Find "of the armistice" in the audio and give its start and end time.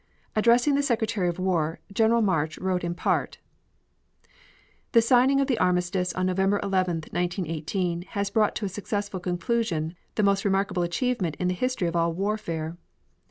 5.39-6.11